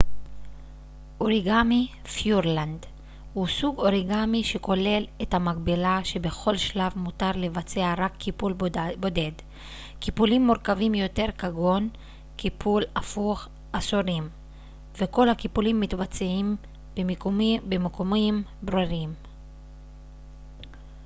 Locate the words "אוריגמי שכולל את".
3.77-5.33